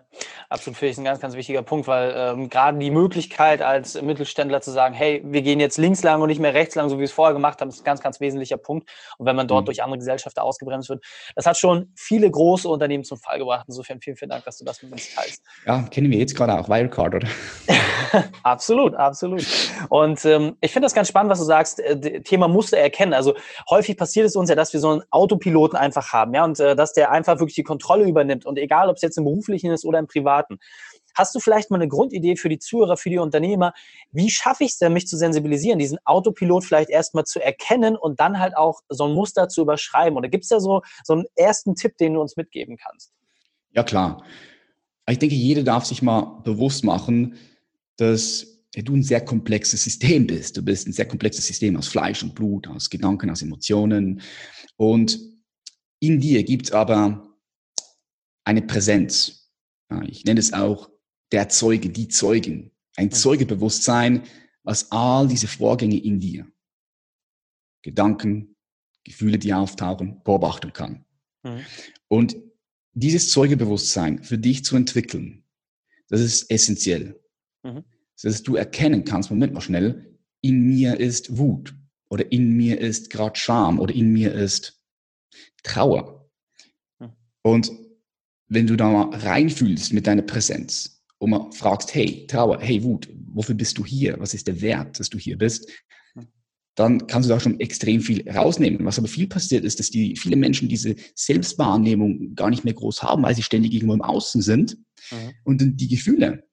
absolut 0.49 0.77
finde 0.77 0.91
ich 0.91 0.97
ein 0.97 1.03
ganz, 1.03 1.19
ganz 1.19 1.35
wichtiger 1.35 1.61
Punkt, 1.61 1.87
weil 1.87 2.11
ähm, 2.15 2.49
gerade 2.49 2.79
die 2.79 2.89
Möglichkeit 2.89 3.61
als 3.61 4.01
Mittelständler 4.01 4.59
zu 4.59 4.71
sagen, 4.71 4.95
hey, 4.95 5.21
wir 5.23 5.43
gehen 5.43 5.59
jetzt 5.59 5.77
links 5.77 6.01
lang 6.01 6.19
und 6.19 6.29
nicht 6.29 6.39
mehr 6.39 6.55
rechts 6.55 6.73
lang, 6.73 6.89
so 6.89 6.95
wie 6.95 7.01
wir 7.01 7.05
es 7.05 7.11
vorher 7.11 7.35
gemacht 7.35 7.61
haben, 7.61 7.69
ist 7.69 7.81
ein 7.81 7.83
ganz, 7.83 8.01
ganz 8.01 8.19
wesentlicher 8.19 8.57
Punkt. 8.57 8.89
Und 9.19 9.27
wenn 9.27 9.35
man 9.35 9.47
dort 9.47 9.63
mhm. 9.63 9.65
durch 9.67 9.83
andere 9.83 9.99
Gesellschaften 9.99 10.39
ausgebremst 10.39 10.89
wird, 10.89 11.05
das 11.35 11.45
hat 11.45 11.57
schon 11.57 11.91
viele 11.95 12.29
große 12.29 12.67
Unternehmen 12.67 13.03
zum 13.03 13.19
Fall 13.19 13.37
gebracht. 13.37 13.65
Insofern 13.67 14.01
vielen, 14.01 14.17
vielen 14.17 14.29
Dank, 14.29 14.45
dass 14.45 14.57
du 14.57 14.65
das 14.65 14.81
mit 14.81 14.91
uns 14.91 15.13
teilst. 15.13 15.43
Ja, 15.67 15.83
kennen 15.83 16.09
wir 16.09 16.17
jetzt 16.17 16.35
gerade 16.35 16.57
auch 16.57 16.67
Wirecard, 16.67 17.13
oder? 17.13 17.27
absolut, 18.43 18.95
absolut. 18.95 19.45
Und 19.89 20.25
ähm, 20.25 20.57
ich 20.61 20.71
finde 20.71 20.87
das 20.87 20.95
ganz 20.95 21.07
spannend, 21.07 21.29
was 21.31 21.39
du 21.39 21.45
sagst, 21.45 21.79
äh, 21.79 22.21
Thema 22.21 22.47
Muster 22.47 22.79
erkennen. 22.79 23.13
Also 23.13 23.35
häufig 23.69 23.95
passiert 23.95 24.25
es 24.25 24.35
uns 24.35 24.49
ja, 24.49 24.55
dass 24.55 24.73
wir 24.73 24.79
so 24.79 24.89
einen 24.89 25.03
Autopiloten 25.11 25.77
einfach 25.77 26.13
haben, 26.13 26.33
ja, 26.33 26.43
und 26.43 26.59
äh, 26.59 26.75
dass 26.75 26.93
der 26.93 27.11
einfach 27.11 27.39
wirklich 27.39 27.55
die 27.55 27.63
Kontrolle 27.63 28.05
übernimmt. 28.05 28.45
Und 28.47 28.57
egal, 28.57 28.89
ob 28.89 28.95
es 28.95 29.03
jetzt 29.03 29.19
im 29.19 29.25
beruflichen 29.25 29.66
ist 29.71 29.85
oder 29.85 29.99
im 29.99 30.07
privaten. 30.07 30.59
Hast 31.15 31.33
du 31.33 31.39
vielleicht 31.39 31.71
mal 31.71 31.77
eine 31.77 31.87
Grundidee 31.87 32.35
für 32.35 32.47
die 32.47 32.59
Zuhörer, 32.59 32.95
für 32.95 33.09
die 33.09 33.17
Unternehmer? 33.17 33.73
Wie 34.11 34.29
schaffe 34.29 34.63
ich 34.63 34.71
es 34.71 34.77
denn, 34.77 34.93
mich 34.93 35.07
zu 35.07 35.17
sensibilisieren, 35.17 35.79
diesen 35.79 35.97
Autopilot 36.05 36.63
vielleicht 36.63 36.91
erstmal 36.91 37.25
zu 37.25 37.43
erkennen 37.43 37.95
und 37.95 38.19
dann 38.19 38.39
halt 38.39 38.55
auch 38.55 38.81
so 38.89 39.05
ein 39.05 39.13
Muster 39.13 39.49
zu 39.49 39.61
überschreiben? 39.61 40.15
Oder 40.15 40.29
gibt 40.29 40.43
es 40.43 40.49
da 40.49 40.59
so, 40.59 40.83
so 41.03 41.13
einen 41.13 41.25
ersten 41.35 41.75
Tipp, 41.75 41.97
den 41.97 42.13
du 42.13 42.21
uns 42.21 42.37
mitgeben 42.37 42.77
kannst? 42.77 43.11
Ja, 43.71 43.83
klar. 43.83 44.23
Ich 45.09 45.17
denke, 45.17 45.35
jeder 45.35 45.63
darf 45.63 45.85
sich 45.85 46.03
mal 46.03 46.41
bewusst 46.43 46.83
machen, 46.83 47.35
dass 47.95 48.45
du 48.75 48.95
ein 48.95 49.03
sehr 49.03 49.21
komplexes 49.21 49.83
System 49.83 50.27
bist. 50.27 50.57
Du 50.57 50.61
bist 50.61 50.87
ein 50.87 50.93
sehr 50.93 51.07
komplexes 51.07 51.47
System 51.47 51.77
aus 51.77 51.87
Fleisch 51.87 52.21
und 52.21 52.35
Blut, 52.35 52.67
aus 52.67 52.89
Gedanken, 52.89 53.31
aus 53.31 53.41
Emotionen. 53.41 54.21
Und 54.75 55.19
in 55.99 56.19
dir 56.19 56.43
gibt 56.43 56.67
es 56.67 56.71
aber 56.73 57.35
eine 58.43 58.61
Präsenz. 58.61 59.46
Ich 60.07 60.25
nenne 60.25 60.39
es 60.39 60.53
auch 60.53 60.89
der 61.31 61.49
Zeuge, 61.49 61.89
die 61.89 62.07
Zeugin. 62.07 62.71
Ein 62.95 63.11
Zeugebewusstsein, 63.11 64.23
was 64.63 64.91
all 64.91 65.27
diese 65.27 65.47
Vorgänge 65.47 65.97
in 65.97 66.19
dir, 66.19 66.51
Gedanken, 67.83 68.55
Gefühle, 69.03 69.37
die 69.37 69.53
auftauchen, 69.53 70.21
beobachten 70.23 70.73
kann. 70.73 71.05
Mhm. 71.43 71.61
Und 72.07 72.35
dieses 72.93 73.31
Zeugebewusstsein 73.31 74.23
für 74.23 74.37
dich 74.37 74.65
zu 74.65 74.75
entwickeln, 74.75 75.45
das 76.09 76.21
ist 76.21 76.49
essentiell. 76.51 77.19
Mhm. 77.63 77.83
Dass 78.21 78.43
du 78.43 78.55
erkennen 78.55 79.05
kannst, 79.05 79.29
Moment 79.29 79.53
mal 79.53 79.61
schnell, 79.61 80.17
in 80.41 80.61
mir 80.61 80.99
ist 80.99 81.37
Wut 81.37 81.75
oder 82.09 82.31
in 82.31 82.57
mir 82.57 82.79
ist 82.79 83.09
gerade 83.09 83.39
Scham 83.39 83.79
oder 83.79 83.93
in 83.93 84.11
mir 84.11 84.33
ist 84.33 84.81
Trauer. 85.63 86.29
Mhm. 86.99 87.13
Und 87.43 87.71
wenn 88.49 88.67
du 88.67 88.75
da 88.75 88.89
mal 88.89 89.15
reinfühlst 89.15 89.93
mit 89.93 90.07
deiner 90.07 90.21
Präsenz 90.21 91.03
und 91.17 91.31
mal 91.31 91.51
fragst, 91.51 91.93
hey, 91.93 92.25
Trauer, 92.27 92.59
hey, 92.61 92.83
Wut, 92.83 93.09
wofür 93.33 93.55
bist 93.55 93.77
du 93.77 93.85
hier? 93.85 94.19
Was 94.19 94.33
ist 94.33 94.47
der 94.47 94.61
Wert, 94.61 94.99
dass 94.99 95.09
du 95.09 95.17
hier 95.17 95.37
bist? 95.37 95.69
Dann 96.75 97.07
kannst 97.07 97.27
du 97.27 97.33
da 97.33 97.39
schon 97.39 97.59
extrem 97.59 98.01
viel 98.01 98.29
rausnehmen. 98.29 98.85
Was 98.85 98.99
aber 98.99 99.07
viel 99.07 99.27
passiert 99.27 99.65
ist, 99.65 99.79
dass 99.79 99.89
die, 99.89 100.15
viele 100.15 100.35
Menschen 100.35 100.69
diese 100.69 100.95
Selbstwahrnehmung 101.15 102.35
gar 102.35 102.51
nicht 102.51 102.65
mehr 102.65 102.75
groß 102.75 103.01
haben, 103.01 103.23
weil 103.23 103.35
sie 103.35 103.41
ständig 103.41 103.73
irgendwo 103.73 103.95
im 103.95 104.03
Außen 104.03 104.43
sind 104.43 104.77
mhm. 105.11 105.31
und 105.43 105.61
dann 105.61 105.75
die 105.75 105.87
Gefühle 105.87 106.43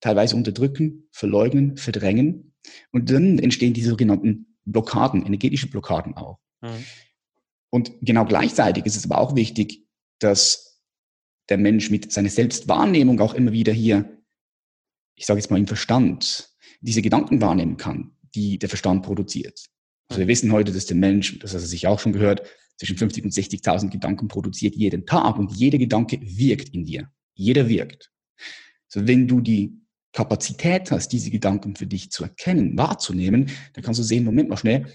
teilweise 0.00 0.36
unterdrücken, 0.36 1.08
verleugnen, 1.10 1.76
verdrängen. 1.76 2.54
Und 2.92 3.10
dann 3.10 3.40
entstehen 3.40 3.74
die 3.74 3.82
sogenannten 3.82 4.56
Blockaden, 4.64 5.26
energetische 5.26 5.68
Blockaden 5.68 6.16
auch. 6.16 6.38
Mhm. 6.60 6.84
Und 7.70 7.92
genau 8.00 8.24
gleichzeitig 8.24 8.86
ist 8.86 8.96
es 8.96 9.04
aber 9.04 9.18
auch 9.18 9.34
wichtig, 9.34 9.84
dass 10.20 10.67
der 11.48 11.58
Mensch 11.58 11.90
mit 11.90 12.12
seiner 12.12 12.28
Selbstwahrnehmung 12.28 13.20
auch 13.20 13.34
immer 13.34 13.52
wieder 13.52 13.72
hier, 13.72 14.22
ich 15.14 15.26
sage 15.26 15.40
jetzt 15.40 15.50
mal 15.50 15.58
im 15.58 15.66
Verstand, 15.66 16.50
diese 16.80 17.02
Gedanken 17.02 17.40
wahrnehmen 17.40 17.76
kann, 17.76 18.12
die 18.34 18.58
der 18.58 18.68
Verstand 18.68 19.02
produziert. 19.02 19.66
Also 20.08 20.20
wir 20.20 20.28
wissen 20.28 20.52
heute, 20.52 20.72
dass 20.72 20.86
der 20.86 20.96
Mensch, 20.96 21.38
das 21.38 21.54
hast 21.54 21.62
du 21.62 21.68
sich 21.68 21.86
auch 21.86 22.00
schon 22.00 22.12
gehört, 22.12 22.42
zwischen 22.76 22.96
50 22.96 23.24
und 23.24 23.32
60.000 23.32 23.90
Gedanken 23.90 24.28
produziert 24.28 24.76
jeden 24.76 25.04
Tag 25.04 25.36
und 25.36 25.52
jeder 25.52 25.78
Gedanke 25.78 26.20
wirkt 26.22 26.68
in 26.70 26.84
dir. 26.84 27.10
Jeder 27.34 27.68
wirkt. 27.68 28.12
So, 28.86 29.06
wenn 29.06 29.26
du 29.26 29.40
die 29.40 29.80
Kapazität 30.12 30.90
hast, 30.90 31.08
diese 31.08 31.30
Gedanken 31.30 31.76
für 31.76 31.86
dich 31.86 32.10
zu 32.10 32.22
erkennen, 32.22 32.78
wahrzunehmen, 32.78 33.50
dann 33.74 33.84
kannst 33.84 34.00
du 34.00 34.04
sehen, 34.04 34.24
Moment 34.24 34.48
mal 34.48 34.56
schnell, 34.56 34.86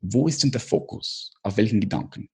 wo 0.00 0.26
ist 0.26 0.42
denn 0.42 0.50
der 0.50 0.60
Fokus? 0.60 1.32
Auf 1.42 1.56
welchen 1.56 1.80
Gedanken? 1.80 2.28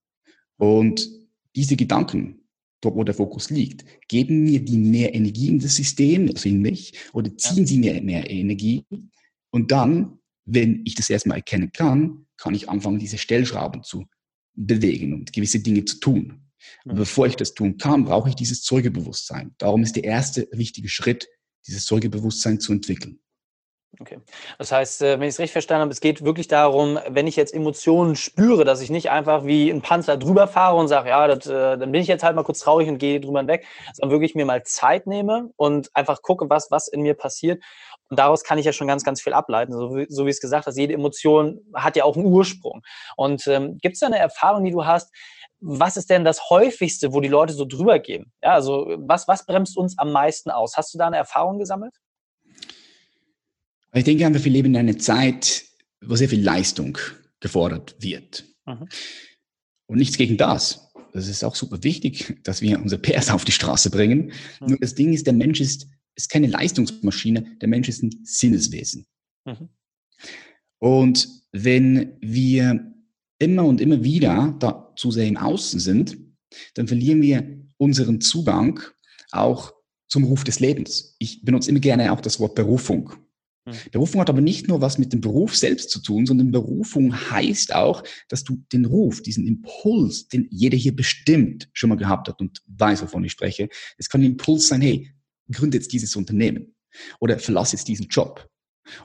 Und 0.56 1.08
diese 1.54 1.76
Gedanken, 1.76 2.45
dort 2.80 2.96
wo 2.96 3.04
der 3.04 3.14
Fokus 3.14 3.50
liegt, 3.50 3.84
geben 4.08 4.44
mir 4.44 4.64
die 4.64 4.76
mehr 4.76 5.14
Energie 5.14 5.48
in 5.48 5.58
das 5.58 5.76
System, 5.76 6.28
also 6.28 6.48
in 6.48 6.60
mich, 6.60 6.94
oder 7.12 7.36
ziehen 7.36 7.66
sie 7.66 7.78
mir 7.78 8.00
mehr 8.02 8.30
Energie. 8.30 8.84
Und 9.50 9.72
dann 9.72 10.18
wenn 10.46 10.82
ich 10.84 10.94
das 10.94 11.10
erstmal 11.10 11.38
erkennen 11.38 11.72
kann, 11.72 12.26
kann 12.38 12.54
ich 12.54 12.68
anfangen, 12.68 12.98
diese 12.98 13.18
Stellschrauben 13.18 13.82
zu 13.82 14.06
bewegen 14.54 15.12
und 15.12 15.32
gewisse 15.32 15.60
Dinge 15.60 15.84
zu 15.84 15.98
tun. 15.98 16.40
Aber 16.84 16.94
bevor 16.94 17.26
ich 17.26 17.36
das 17.36 17.52
tun 17.52 17.76
kann, 17.76 18.04
brauche 18.04 18.30
ich 18.30 18.34
dieses 18.34 18.62
Zeugebewusstsein. 18.62 19.54
Darum 19.58 19.82
ist 19.82 19.96
der 19.96 20.04
erste 20.04 20.48
wichtige 20.52 20.88
Schritt, 20.88 21.28
dieses 21.66 21.84
Zeugebewusstsein 21.84 22.60
zu 22.60 22.72
entwickeln. 22.72 23.18
Okay. 24.00 24.18
Das 24.58 24.72
heißt, 24.72 25.02
äh, 25.02 25.18
wenn 25.18 25.28
ich 25.28 25.34
es 25.34 25.38
richtig 25.38 25.52
verstanden 25.52 25.82
habe, 25.82 25.92
es 25.92 26.00
geht 26.00 26.22
wirklich 26.22 26.48
darum, 26.48 26.98
wenn 27.08 27.26
ich 27.26 27.36
jetzt 27.36 27.54
Emotionen 27.54 28.14
spüre, 28.14 28.64
dass 28.64 28.82
ich 28.82 28.90
nicht 28.90 29.10
einfach 29.10 29.46
wie 29.46 29.70
ein 29.70 29.80
Panzer 29.80 30.16
drüber 30.16 30.48
fahre 30.48 30.76
und 30.76 30.88
sage, 30.88 31.08
ja, 31.08 31.26
das, 31.26 31.46
äh, 31.46 31.78
dann 31.78 31.92
bin 31.92 32.02
ich 32.02 32.08
jetzt 32.08 32.22
halt 32.22 32.36
mal 32.36 32.42
kurz 32.42 32.60
traurig 32.60 32.88
und 32.88 32.98
gehe 32.98 33.20
drüber 33.20 33.46
weg, 33.46 33.66
sondern 33.94 34.10
wirklich 34.10 34.34
mir 34.34 34.44
mal 34.44 34.62
Zeit 34.64 35.06
nehme 35.06 35.50
und 35.56 35.90
einfach 35.94 36.20
gucke, 36.20 36.50
was, 36.50 36.70
was 36.70 36.88
in 36.88 37.02
mir 37.02 37.14
passiert. 37.14 37.62
Und 38.08 38.18
daraus 38.18 38.44
kann 38.44 38.58
ich 38.58 38.66
ja 38.66 38.72
schon 38.72 38.86
ganz, 38.86 39.02
ganz 39.02 39.20
viel 39.22 39.32
ableiten. 39.32 39.72
So 39.72 39.96
wie, 39.96 40.06
so 40.08 40.26
wie 40.26 40.30
es 40.30 40.40
gesagt 40.40 40.66
hast, 40.66 40.76
jede 40.76 40.94
Emotion 40.94 41.60
hat 41.74 41.96
ja 41.96 42.04
auch 42.04 42.16
einen 42.16 42.26
Ursprung. 42.26 42.82
Und 43.16 43.46
ähm, 43.46 43.78
gibt 43.78 43.94
es 43.94 44.00
da 44.00 44.06
eine 44.06 44.18
Erfahrung, 44.18 44.64
die 44.64 44.70
du 44.70 44.84
hast, 44.84 45.12
was 45.60 45.96
ist 45.96 46.10
denn 46.10 46.24
das 46.24 46.50
häufigste, 46.50 47.12
wo 47.14 47.20
die 47.20 47.28
Leute 47.28 47.54
so 47.54 47.64
drüber 47.64 47.98
gehen? 47.98 48.32
Ja, 48.42 48.52
also 48.52 48.94
was, 48.98 49.26
was 49.26 49.46
bremst 49.46 49.76
uns 49.76 49.98
am 49.98 50.12
meisten 50.12 50.50
aus? 50.50 50.76
Hast 50.76 50.92
du 50.92 50.98
da 50.98 51.06
eine 51.06 51.16
Erfahrung 51.16 51.58
gesammelt? 51.58 51.94
Ich 53.96 54.04
denke 54.04 54.26
einfach, 54.26 54.44
wir 54.44 54.52
leben 54.52 54.68
in 54.68 54.76
einer 54.76 54.98
Zeit, 54.98 55.64
wo 56.04 56.16
sehr 56.16 56.28
viel 56.28 56.42
Leistung 56.42 56.98
gefordert 57.40 57.96
wird. 58.00 58.44
Mhm. 58.66 58.88
Und 59.86 59.98
nichts 59.98 60.18
gegen 60.18 60.36
das. 60.36 60.92
Das 61.12 61.28
ist 61.28 61.42
auch 61.44 61.54
super 61.54 61.82
wichtig, 61.82 62.36
dass 62.42 62.60
wir 62.60 62.80
unsere 62.80 63.00
PS 63.00 63.30
auf 63.30 63.46
die 63.46 63.52
Straße 63.52 63.90
bringen. 63.90 64.32
Mhm. 64.60 64.68
Nur 64.68 64.78
das 64.78 64.94
Ding 64.94 65.14
ist, 65.14 65.26
der 65.26 65.32
Mensch 65.32 65.60
ist, 65.60 65.86
ist 66.14 66.28
keine 66.28 66.46
Leistungsmaschine, 66.46 67.56
der 67.60 67.68
Mensch 67.68 67.88
ist 67.88 68.02
ein 68.02 68.20
Sinneswesen. 68.22 69.06
Mhm. 69.46 69.70
Und 70.78 71.28
wenn 71.52 72.18
wir 72.20 72.92
immer 73.38 73.64
und 73.64 73.80
immer 73.80 74.04
wieder 74.04 74.54
da 74.58 74.92
zu 74.96 75.10
sehr 75.10 75.26
im 75.26 75.38
Außen 75.38 75.80
sind, 75.80 76.18
dann 76.74 76.86
verlieren 76.86 77.22
wir 77.22 77.64
unseren 77.78 78.20
Zugang 78.20 78.80
auch 79.30 79.72
zum 80.08 80.24
Ruf 80.24 80.44
des 80.44 80.60
Lebens. 80.60 81.16
Ich 81.18 81.44
benutze 81.44 81.70
immer 81.70 81.80
gerne 81.80 82.12
auch 82.12 82.20
das 82.20 82.38
Wort 82.40 82.54
Berufung. 82.54 83.14
Mhm. 83.66 83.72
Berufung 83.90 84.20
hat 84.20 84.30
aber 84.30 84.40
nicht 84.40 84.68
nur 84.68 84.80
was 84.80 84.98
mit 84.98 85.12
dem 85.12 85.20
Beruf 85.20 85.56
selbst 85.56 85.90
zu 85.90 86.00
tun, 86.00 86.24
sondern 86.24 86.52
Berufung 86.52 87.14
heißt 87.30 87.74
auch, 87.74 88.02
dass 88.28 88.44
du 88.44 88.62
den 88.72 88.84
Ruf, 88.84 89.22
diesen 89.22 89.46
Impuls, 89.46 90.28
den 90.28 90.46
jeder 90.50 90.76
hier 90.76 90.94
bestimmt 90.94 91.68
schon 91.72 91.90
mal 91.90 91.96
gehabt 91.96 92.28
hat 92.28 92.40
und 92.40 92.62
weiß, 92.66 93.02
wovon 93.02 93.24
ich 93.24 93.32
spreche. 93.32 93.68
Es 93.98 94.08
kann 94.08 94.22
ein 94.22 94.32
Impuls 94.32 94.68
sein, 94.68 94.80
hey, 94.80 95.12
gründe 95.50 95.78
jetzt 95.78 95.92
dieses 95.92 96.16
Unternehmen 96.16 96.74
oder 97.20 97.38
verlasse 97.38 97.76
jetzt 97.76 97.88
diesen 97.88 98.06
Job 98.06 98.48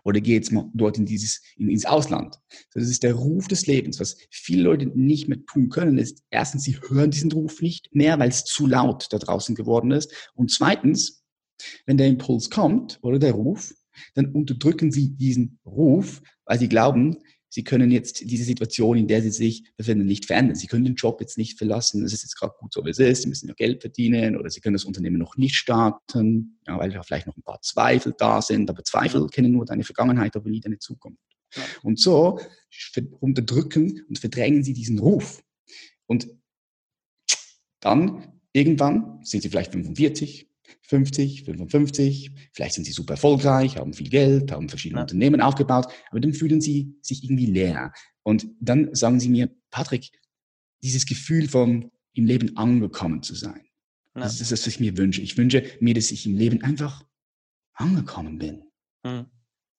oder 0.04 0.22
geh 0.22 0.34
jetzt 0.34 0.52
mal 0.52 0.70
dort 0.76 0.98
in 0.98 1.06
dieses, 1.06 1.42
in, 1.58 1.70
ins 1.70 1.86
Ausland. 1.86 2.38
Das 2.74 2.84
ist 2.84 3.02
der 3.02 3.16
Ruf 3.16 3.48
des 3.48 3.66
Lebens. 3.66 4.00
Was 4.00 4.16
viele 4.30 4.64
Leute 4.64 4.86
nicht 4.86 5.28
mehr 5.28 5.44
tun 5.46 5.70
können, 5.70 5.98
ist 5.98 6.24
erstens, 6.30 6.64
sie 6.64 6.78
hören 6.88 7.10
diesen 7.10 7.32
Ruf 7.32 7.62
nicht 7.62 7.94
mehr, 7.94 8.20
weil 8.20 8.30
es 8.30 8.46
zu 8.46 8.68
laut 8.68 9.08
da 9.10 9.18
draußen 9.18 9.56
geworden 9.56 9.92
ist. 9.92 10.14
Und 10.36 10.52
zweitens, 10.52 11.24
wenn 11.86 11.98
der 11.98 12.08
Impuls 12.08 12.50
kommt 12.50 13.00
oder 13.02 13.20
der 13.20 13.34
Ruf, 13.34 13.74
dann 14.14 14.32
unterdrücken 14.32 14.92
sie 14.92 15.10
diesen 15.10 15.60
Ruf, 15.66 16.22
weil 16.46 16.60
sie 16.60 16.70
glauben, 16.70 17.18
sie 17.52 17.64
können 17.64 17.92
jetzt 17.92 18.22
diese 18.22 18.46
Situation, 18.46 18.98
in 18.98 19.08
der 19.08 19.22
sie 19.22 19.30
sich 19.30 19.64
befinden, 19.76 20.06
nicht 20.06 20.26
verändern. 20.26 20.56
Sie 20.56 20.68
können 20.68 20.86
den 20.86 20.96
Job 20.96 21.20
jetzt 21.20 21.38
nicht 21.38 21.58
verlassen. 21.58 22.04
Es 22.04 22.14
ist 22.14 22.24
jetzt 22.24 22.36
gerade 22.36 22.54
gut 22.58 22.74
so, 22.74 22.84
wie 22.86 22.90
es 22.90 23.00
ist. 23.00 23.24
Sie 23.24 23.30
müssen 23.30 23.48
ja 23.50 23.54
Geld 23.54 23.82
verdienen 23.82 24.38
oder 24.38 24.50
sie 24.50 24.62
können 24.62 24.74
das 24.74 24.86
Unternehmen 24.86 25.18
noch 25.18 25.38
nicht 25.38 25.56
starten, 25.56 26.60
ja, 26.66 26.80
weil 26.80 26.92
da 26.92 27.04
vielleicht 27.04 27.28
noch 27.28 27.36
ein 27.36 27.44
paar 27.44 27.62
Zweifel 27.62 28.16
da 28.18 28.42
sind. 28.42 28.70
Aber 28.70 28.84
Zweifel 28.84 29.28
kennen 29.28 29.52
nur 29.52 29.66
deine 29.66 29.84
Vergangenheit, 29.84 30.36
aber 30.36 30.50
nie 30.50 30.62
deine 30.62 30.80
Zukunft. 30.80 31.20
Und 31.84 32.00
so 32.00 32.40
unterdrücken 33.20 34.06
und 34.08 34.18
verdrängen 34.18 34.64
sie 34.64 34.74
diesen 34.74 35.00
Ruf. 35.00 35.44
Und 36.06 36.30
dann 37.82 38.40
irgendwann 38.54 39.20
sind 39.24 39.44
sie 39.44 39.50
vielleicht 39.50 39.72
45, 39.72 40.51
50, 40.82 41.44
55, 41.44 42.32
vielleicht 42.54 42.76
sind 42.76 42.86
sie 42.86 42.92
super 42.92 43.14
erfolgreich, 43.14 43.78
haben 43.78 43.94
viel 43.94 44.10
Geld, 44.10 44.52
haben 44.52 44.70
verschiedene 44.70 45.00
ja. 45.00 45.04
Unternehmen 45.04 45.42
aufgebaut, 45.42 45.88
aber 46.10 46.20
dann 46.20 46.34
fühlen 46.34 46.62
sie 46.62 46.96
sich 47.02 47.24
irgendwie 47.24 47.46
leer. 47.46 47.94
Und 48.24 48.48
dann 48.60 48.94
sagen 48.94 49.20
sie 49.20 49.30
mir, 49.30 49.50
Patrick, 49.70 50.12
dieses 50.84 51.06
Gefühl 51.06 51.48
von 51.48 51.92
im 52.14 52.26
Leben 52.26 52.58
angekommen 52.58 53.24
zu 53.24 53.36
sein, 53.36 53.66
ja. 54.16 54.22
das 54.22 54.42
ist 54.42 54.52
das, 54.52 54.62
was 54.62 54.68
ich 54.68 54.80
mir 54.80 54.98
wünsche. 54.98 55.22
Ich 55.22 55.38
wünsche 55.38 55.64
mir, 55.80 55.94
dass 55.94 56.12
ich 56.12 56.26
im 56.26 56.38
Leben 56.38 56.62
einfach 56.64 57.06
angekommen 57.74 58.38
bin. 58.38 58.64
Mhm. 59.04 59.26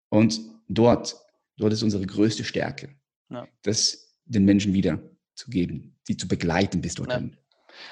Und 0.08 0.40
dort, 0.68 1.16
dort 1.56 1.72
ist 1.72 1.82
unsere 1.82 2.06
größte 2.06 2.44
Stärke, 2.44 2.94
ja. 3.30 3.46
das 3.62 4.12
den 4.24 4.44
Menschen 4.44 4.72
wieder 4.72 5.02
zu 5.34 5.50
geben, 5.50 5.96
sie 6.04 6.16
zu 6.16 6.28
begleiten 6.28 6.80
bis 6.80 6.94
dorthin. 6.94 7.36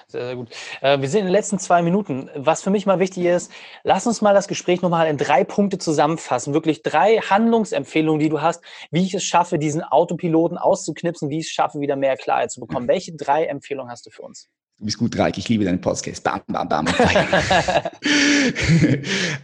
Sehr, 0.08 0.26
sehr 0.26 0.36
gut. 0.36 0.50
Äh, 0.80 1.00
wir 1.00 1.08
sind 1.08 1.20
in 1.20 1.26
den 1.26 1.32
letzten 1.32 1.58
zwei 1.58 1.82
Minuten. 1.82 2.30
Was 2.34 2.62
für 2.62 2.70
mich 2.70 2.86
mal 2.86 2.98
wichtig 2.98 3.24
ist, 3.24 3.50
lass 3.84 4.06
uns 4.06 4.20
mal 4.20 4.34
das 4.34 4.48
Gespräch 4.48 4.82
nochmal 4.82 5.08
in 5.08 5.16
drei 5.16 5.44
Punkte 5.44 5.78
zusammenfassen. 5.78 6.54
Wirklich 6.54 6.82
drei 6.82 7.18
Handlungsempfehlungen, 7.18 8.20
die 8.20 8.28
du 8.28 8.40
hast, 8.40 8.62
wie 8.90 9.04
ich 9.04 9.14
es 9.14 9.24
schaffe, 9.24 9.58
diesen 9.58 9.82
Autopiloten 9.82 10.58
auszuknipsen, 10.58 11.30
wie 11.30 11.38
ich 11.38 11.46
es 11.46 11.52
schaffe, 11.52 11.80
wieder 11.80 11.96
mehr 11.96 12.16
Klarheit 12.16 12.50
zu 12.50 12.60
bekommen. 12.60 12.88
Welche 12.88 13.14
drei 13.14 13.44
Empfehlungen 13.44 13.90
hast 13.90 14.06
du 14.06 14.10
für 14.10 14.22
uns? 14.22 14.48
Du 14.78 14.86
bist 14.86 14.98
gut, 14.98 15.18
Reik. 15.18 15.36
Ich 15.36 15.48
liebe 15.48 15.64
deinen 15.64 15.80
Podcast. 15.80 16.24
Bam, 16.24 16.40
bam, 16.48 16.68
bam. 16.68 16.86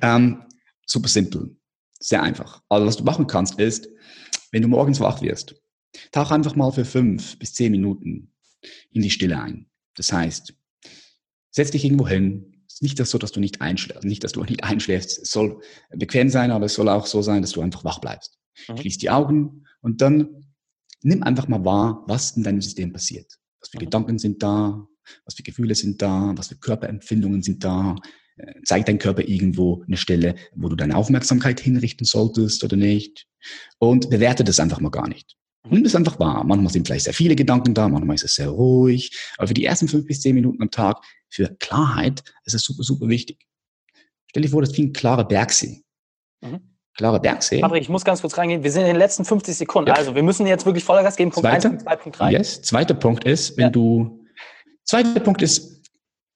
ähm, 0.03 0.43
super 0.87 1.09
simpel. 1.09 1.57
Sehr 1.99 2.23
einfach. 2.23 2.63
Also, 2.69 2.87
was 2.87 2.97
du 2.97 3.05
machen 3.05 3.27
kannst, 3.27 3.59
ist, 3.59 3.89
wenn 4.51 4.63
du 4.63 4.69
morgens 4.69 5.01
wach 5.01 5.21
wirst, 5.21 5.55
tauch 6.13 6.31
einfach 6.31 6.57
mal 6.57 6.73
für 6.73 6.85
fünf 6.85 7.39
bis 7.39 7.55
zehn 7.55 7.73
Minuten 7.73 8.33
in 8.93 9.03
die 9.03 9.11
Stille 9.11 9.41
ein. 9.41 9.69
Das 9.97 10.13
heißt, 10.13 10.55
setz 11.51 11.71
dich 11.71 11.85
irgendwo 11.85 12.07
hin. 12.07 12.53
Es 12.69 12.75
ist 12.75 12.83
nicht 12.83 12.99
so, 13.05 13.19
dass 13.19 13.33
du 13.33 13.41
nicht 13.41 13.61
einschläfst, 13.61 14.05
nicht, 14.05 14.23
dass 14.25 14.33
du 14.33 14.45
nicht 14.49 14.65
einschläfst. 14.65 15.19
Es 15.19 15.31
soll 15.31 15.61
bequem 15.91 16.29
sein, 16.29 16.51
aber 16.51 16.67
es 16.67 16.75
soll 16.75 16.89
auch 16.89 17.07
so 17.07 17.23
sein, 17.23 17.43
dass 17.43 17.53
du 17.53 17.61
einfach 17.61 17.85
wach 17.85 17.99
bleibst. 17.99 18.39
Mhm. 18.69 18.79
Schließ 18.79 18.99
die 18.99 19.11
Augen 19.11 19.65
und 19.81 20.01
dann 20.01 20.47
nimm 21.03 21.23
einfach 21.23 21.49
mal 21.49 21.65
wahr, 21.65 22.05
was 22.07 22.37
in 22.37 22.43
deinem 22.43 22.61
System 22.61 22.93
passiert. 22.93 23.39
Was 23.61 23.71
für 23.71 23.79
mhm. 23.79 23.85
Gedanken 23.85 24.19
sind 24.19 24.43
da? 24.43 24.87
Was 25.25 25.35
für 25.35 25.43
Gefühle 25.43 25.75
sind 25.75 26.03
da? 26.03 26.33
Was 26.37 26.49
für 26.49 26.57
Körperempfindungen 26.57 27.43
sind 27.43 27.65
da? 27.65 27.97
Äh, 28.37 28.61
zeigt 28.65 28.89
dein 28.89 28.99
Körper 28.99 29.27
irgendwo 29.27 29.83
eine 29.87 29.97
Stelle, 29.97 30.35
wo 30.55 30.69
du 30.69 30.77
deine 30.77 30.97
Aufmerksamkeit 30.97 31.61
hinrichten 31.61 32.05
solltest 32.05 32.63
oder 32.65 32.77
nicht? 32.77 33.27
Und 33.79 34.11
bewerte 34.11 34.45
das 34.45 34.61
einfach 34.61 34.81
mal 34.81 34.91
gar 34.91 35.09
nicht. 35.09 35.37
Nimm 35.71 35.85
es 35.85 35.95
einfach 35.95 36.19
wahr. 36.19 36.45
Manchmal 36.45 36.73
sind 36.73 36.87
vielleicht 36.87 37.05
sehr 37.05 37.15
viele 37.15 37.37
Gedanken 37.37 37.75
da, 37.75 37.89
manchmal 37.89 38.15
ist 38.15 38.25
es 38.25 38.35
sehr 38.35 38.49
ruhig. 38.49 39.17
Aber 39.37 39.49
für 39.49 39.55
die 39.55 39.65
ersten 39.65 39.89
fünf 39.89 40.07
bis 40.07 40.21
zehn 40.21 40.35
Minuten 40.35 40.63
am 40.63 40.71
Tag, 40.71 40.99
für 41.29 41.55
Klarheit, 41.59 42.23
ist 42.45 42.55
es 42.55 42.63
super, 42.63 42.83
super 42.83 43.09
wichtig. 43.09 43.47
Stell 44.29 44.43
dir 44.43 44.49
vor, 44.49 44.61
das 44.61 44.71
ist 44.71 44.79
wie 44.79 44.85
ein 44.85 44.93
klarer 44.93 45.27
Bergsee. 45.27 45.83
Mhm. 46.41 46.61
Klarer 46.97 47.21
Bergsee. 47.21 47.61
Patrick, 47.61 47.83
ich 47.83 47.89
muss 47.89 48.05
ganz 48.05 48.23
kurz 48.23 48.39
reingehen. 48.39 48.63
Wir 48.63 48.71
sind 48.71 48.83
in 48.83 48.89
den 48.89 48.97
letzten 48.97 49.25
50 49.25 49.55
Sekunden. 49.55 49.89
Ja. 49.89 49.95
Also 49.95 50.15
wir 50.15 50.23
müssen 50.23 50.47
jetzt 50.47 50.65
wirklich 50.65 50.85
voller 50.85 51.03
Gas 51.03 51.17
geben. 51.17 51.31
Punkt 51.31 51.47
Zweite, 51.47 51.69
1, 51.69 51.77
Punkt 51.77 51.83
2, 51.83 51.97
Punkt 51.97 52.19
3. 52.19 52.33
Yes. 52.33 52.63
Zweiter 52.63 52.95
Punkt 52.95 53.25
ist, 53.25 53.57
wenn 53.57 53.65
ja. 53.65 53.71
du, 53.71 54.25
zweiter 54.85 55.21
Punkt 55.21 55.43
ist, 55.43 55.91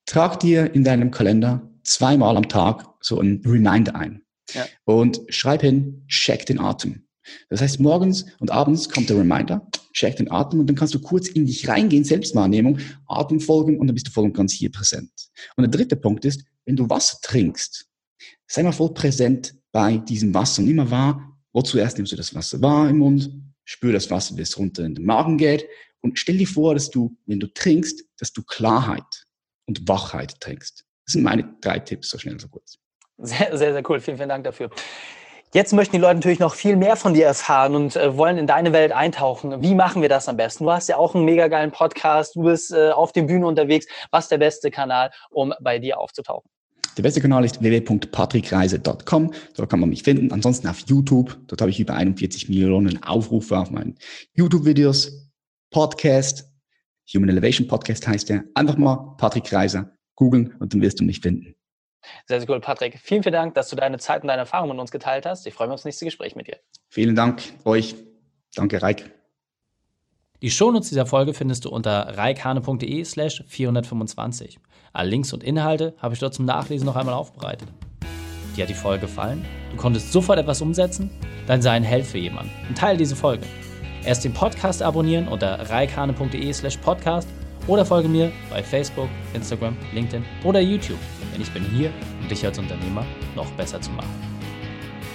trag 0.07 0.39
dir 0.41 0.75
in 0.75 0.85
deinem 0.85 1.11
Kalender 1.11 1.71
zweimal 1.83 2.37
am 2.37 2.49
Tag 2.49 2.87
so 3.01 3.21
ein 3.21 3.43
Reminder 3.47 3.95
ein. 3.95 4.23
Ja. 4.53 4.67
Und 4.85 5.21
schreib 5.29 5.63
hin, 5.63 6.05
check 6.09 6.45
den 6.47 6.61
Atem. 6.61 7.07
Das 7.49 7.61
heißt, 7.61 7.81
morgens 7.81 8.27
und 8.39 8.51
abends 8.51 8.89
kommt 8.89 9.11
der 9.11 9.19
Reminder, 9.19 9.67
check 9.93 10.17
den 10.17 10.31
Atem 10.31 10.61
und 10.61 10.67
dann 10.67 10.77
kannst 10.77 10.95
du 10.95 11.01
kurz 11.01 11.29
in 11.29 11.47
dich 11.47 11.69
reingehen, 11.69 12.05
Selbstwahrnehmung, 12.05 12.79
Atem 13.07 13.41
folgen 13.41 13.79
und 13.79 13.87
dann 13.87 13.95
bist 13.95 14.09
du 14.09 14.11
voll 14.11 14.25
und 14.25 14.35
ganz 14.35 14.53
hier 14.53 14.71
präsent. 14.71 15.11
Und 15.57 15.63
der 15.63 15.71
dritte 15.71 15.97
Punkt 15.97 16.25
ist, 16.25 16.45
wenn 16.65 16.77
du 16.77 16.89
Wasser 16.89 17.19
trinkst, 17.23 17.87
sei 18.47 18.63
mal 18.63 18.73
voll 18.73 18.95
präsent 18.95 19.55
bei 19.73 19.99
diesem 19.99 20.33
Wasser 20.35 20.63
und 20.63 20.69
immer 20.69 20.91
wahr, 20.91 21.39
wo 21.53 21.63
zuerst 21.63 21.97
nimmst 21.97 22.13
du 22.13 22.17
das 22.17 22.35
Wasser 22.35 22.61
wahr 22.63 22.89
im 22.89 22.99
Mund, 22.99 23.31
spür 23.65 23.93
das 23.93 24.11
Wasser, 24.11 24.37
wie 24.37 24.43
es 24.43 24.59
runter 24.59 24.85
in 24.85 24.95
den 24.95 25.05
Magen 25.05 25.39
geht 25.39 25.67
und 26.01 26.19
stell 26.19 26.39
dir 26.39 26.47
vor, 26.47 26.75
dass 26.75 26.91
du, 26.91 27.17
wenn 27.27 27.41
du 27.41 27.53
trinkst, 27.53 28.05
dass 28.19 28.33
du 28.33 28.43
Klarheit 28.43 29.27
und 29.67 29.87
Wachheit 29.89 30.41
trinkst. 30.41 30.85
Das 31.05 31.13
sind 31.13 31.23
meine 31.23 31.57
drei 31.61 31.79
Tipps, 31.79 32.11
so 32.11 32.19
schnell, 32.19 32.39
so 32.41 32.49
kurz. 32.49 32.79
Sehr, 33.19 33.57
sehr, 33.57 33.73
sehr 33.73 33.91
cool. 33.91 34.01
Vielen, 34.01 34.17
vielen 34.17 34.29
Dank 34.29 34.45
dafür. 34.45 34.71
Jetzt 35.53 35.73
möchten 35.73 35.97
die 35.97 36.01
Leute 36.01 36.15
natürlich 36.15 36.39
noch 36.39 36.55
viel 36.55 36.77
mehr 36.77 36.95
von 36.95 37.13
dir 37.13 37.27
erfahren 37.27 37.75
und 37.75 37.97
äh, 37.97 38.17
wollen 38.17 38.39
in 38.39 38.47
deine 38.47 38.73
Welt 38.73 38.93
eintauchen. 38.93 39.61
Wie 39.63 39.75
machen 39.75 40.01
wir 40.01 40.09
das 40.09 40.29
am 40.29 40.37
besten? 40.37 40.63
Du 40.63 40.71
hast 40.71 40.89
ja 40.89 40.97
auch 40.97 41.17
einen 41.17 41.25
mega 41.25 41.49
geilen 41.49 41.73
Podcast, 41.73 42.37
du 42.37 42.45
bist 42.45 42.73
äh, 42.73 42.91
auf 42.91 43.11
den 43.11 43.27
Bühnen 43.27 43.43
unterwegs. 43.43 43.87
Was 44.13 44.27
ist 44.27 44.31
der 44.31 44.39
beste 44.39 44.71
Kanal, 44.71 45.11
um 45.31 45.53
bei 45.61 45.81
dir 45.81 45.99
aufzutauchen? 45.99 46.49
Der 46.97 47.03
beste 47.03 47.21
Kanal 47.21 47.45
ist 47.45 47.61
www.patrickreise.com. 47.61 49.33
Dort 49.57 49.71
kann 49.71 49.81
man 49.81 49.89
mich 49.89 50.05
finden. 50.05 50.31
Ansonsten 50.31 50.69
auf 50.69 50.79
YouTube. 50.87 51.37
Dort 51.49 51.61
habe 51.61 51.71
ich 51.73 51.81
über 51.81 51.95
41 51.95 52.49
Millionen 52.49 53.03
Aufrufe 53.03 53.59
auf 53.59 53.73
meinen 53.73 53.97
YouTube-Videos. 54.35 55.33
Podcast. 55.71 56.49
Human 57.13 57.29
Elevation 57.29 57.67
Podcast 57.67 58.07
heißt 58.07 58.29
der. 58.29 58.45
Einfach 58.55 58.77
mal 58.77 59.17
Patrick 59.19 59.53
Reiser 59.53 59.91
googeln 60.15 60.55
und 60.61 60.75
dann 60.75 60.81
wirst 60.81 61.01
du 61.01 61.05
mich 61.05 61.21
finden. 61.21 61.57
Sehr, 62.27 62.41
sehr 62.41 62.51
cool, 62.51 62.61
Patrick. 62.61 62.99
Vielen, 62.99 63.23
vielen 63.23 63.35
Dank, 63.35 63.55
dass 63.55 63.69
du 63.69 63.77
deine 63.77 63.99
Zeit 63.99 64.23
und 64.23 64.29
deine 64.29 64.41
Erfahrungen 64.41 64.73
mit 64.73 64.81
uns 64.81 64.91
geteilt 64.91 65.27
hast. 65.27 65.47
Ich 65.47 65.55
freue 65.55 65.69
mich 65.69 65.75
aufs 65.75 65.85
nächste 65.85 66.05
Gespräch 66.05 66.37
mit 66.37 66.47
dir. 66.47 66.59
Vielen 66.89 67.15
Dank 67.15 67.43
euch. 67.65 67.95
Danke, 68.55 68.83
Reik. 68.83 69.11
Die 70.43 70.51
Shownotes 70.51 70.89
dieser 70.89 71.05
Folge 71.05 71.35
findest 71.35 71.67
du 71.67 71.69
unter 71.69 72.17
reikhane.de 72.17 73.05
slash 73.05 73.45
425. 73.47 74.59
Alle 74.93 75.11
Links 75.11 75.33
und 75.35 75.45
Inhalte 75.45 75.95
habe 75.99 76.15
ich 76.15 76.21
dort 76.21 76.33
zum 76.33 76.47
Nachlesen 76.47 76.87
noch 76.87 76.97
einmal 76.97 77.15
aufbereitet. 77.15 77.69
Dir 78.57 78.63
hat 78.63 78.71
die 78.71 78.75
Folge 78.75 79.03
gefallen? 79.03 79.45
Du 79.71 79.77
konntest 79.77 80.13
sofort 80.13 80.39
etwas 80.39 80.63
umsetzen? 80.63 81.11
Dann 81.47 81.61
sei 81.61 81.73
ein 81.73 81.85
Held 81.85 82.07
für 82.07 82.19
jemanden 82.19 82.51
und 82.69 82.79
teile 82.79 82.97
diese 82.97 83.17
Folge. 83.17 83.45
Erst 84.05 84.25
den 84.25 84.33
Podcast 84.33 84.83
abonnieren 84.83 85.29
unter 85.29 85.69
reikhane.de 85.69 86.53
slash 86.55 86.79
podcast 86.79 87.29
oder 87.67 87.85
folge 87.85 88.09
mir 88.09 88.33
bei 88.49 88.63
Facebook, 88.63 89.09
Instagram, 89.35 89.77
LinkedIn 89.93 90.25
oder 90.43 90.61
YouTube, 90.61 90.99
ich 91.41 91.51
bin 91.51 91.65
hier, 91.65 91.93
um 92.21 92.29
dich 92.29 92.45
als 92.45 92.59
Unternehmer 92.59 93.05
noch 93.35 93.51
besser 93.53 93.81
zu 93.81 93.91
machen. 93.91 94.11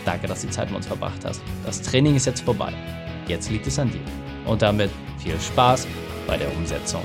Danke, 0.06 0.28
dass 0.28 0.42
du 0.42 0.48
die 0.48 0.54
Zeit 0.54 0.68
mit 0.70 0.78
uns 0.78 0.88
verbracht 0.88 1.24
hast. 1.26 1.42
Das 1.66 1.82
Training 1.82 2.16
ist 2.16 2.26
jetzt 2.26 2.42
vorbei. 2.42 2.74
Jetzt 3.28 3.50
liegt 3.50 3.66
es 3.68 3.80
an 3.80 3.92
dir. 3.92 4.02
Und 4.46 4.62
damit 4.62 4.92
viel 5.18 5.40
Spaß 5.40 5.88
bei 6.28 6.38
der 6.38 6.56
Umsetzung. 6.56 7.02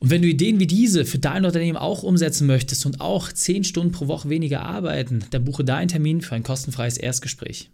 Und 0.00 0.10
wenn 0.10 0.20
du 0.20 0.28
Ideen 0.28 0.60
wie 0.60 0.66
diese 0.66 1.04
für 1.04 1.18
dein 1.18 1.46
Unternehmen 1.46 1.78
auch 1.78 2.02
umsetzen 2.02 2.46
möchtest 2.46 2.84
und 2.84 3.00
auch 3.00 3.32
10 3.32 3.64
Stunden 3.64 3.92
pro 3.92 4.06
Woche 4.06 4.28
weniger 4.28 4.62
arbeiten, 4.62 5.24
dann 5.30 5.44
buche 5.44 5.64
deinen 5.64 5.88
Termin 5.88 6.20
für 6.20 6.34
ein 6.34 6.42
kostenfreies 6.42 6.98
Erstgespräch. 6.98 7.70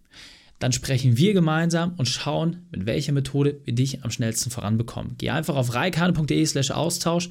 Dann 0.61 0.73
sprechen 0.73 1.17
wir 1.17 1.33
gemeinsam 1.33 1.95
und 1.97 2.07
schauen, 2.07 2.67
mit 2.71 2.87
welcher 2.87 3.13
Methode 3.13 3.61
wir 3.65 3.75
dich 3.75 4.05
am 4.05 4.11
schnellsten 4.11 4.51
voranbekommen. 4.51 5.15
Geh 5.19 5.31
einfach 5.31 5.57
auf 5.57 5.75
reikane.de 5.75 6.47
slash 6.47 6.71
Austausch 6.71 7.31